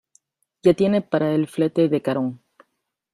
¡ya 0.63 0.73
tiene 0.73 1.03
para 1.03 1.35
el 1.35 1.45
flete 1.47 1.87
de 1.87 2.01
Carón!... 2.01 2.41